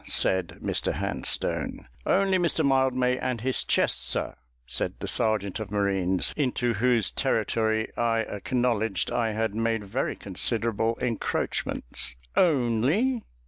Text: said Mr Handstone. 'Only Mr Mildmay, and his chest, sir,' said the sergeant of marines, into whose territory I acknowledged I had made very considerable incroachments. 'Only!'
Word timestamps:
said 0.03 0.57
Mr 0.63 0.93
Handstone. 0.93 1.85
'Only 2.07 2.39
Mr 2.39 2.65
Mildmay, 2.65 3.19
and 3.19 3.41
his 3.41 3.63
chest, 3.63 4.03
sir,' 4.09 4.33
said 4.65 4.95
the 4.97 5.07
sergeant 5.07 5.59
of 5.59 5.69
marines, 5.69 6.33
into 6.35 6.73
whose 6.73 7.11
territory 7.11 7.95
I 7.95 8.21
acknowledged 8.21 9.11
I 9.11 9.33
had 9.33 9.53
made 9.53 9.83
very 9.83 10.15
considerable 10.15 10.95
incroachments. 10.95 12.15
'Only!' 12.35 13.21